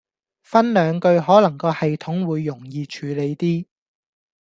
[0.41, 3.65] 分兩句可能個系統會容易處理啲